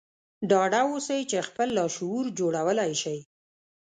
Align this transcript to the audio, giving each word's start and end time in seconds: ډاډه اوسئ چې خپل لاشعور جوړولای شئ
ډاډه 0.49 0.81
اوسئ 0.89 1.21
چې 1.29 1.45
خپل 1.47 1.67
لاشعور 1.77 2.25
جوړولای 2.39 2.91
شئ 3.01 3.19